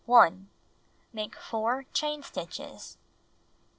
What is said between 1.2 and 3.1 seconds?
4 chain stitches.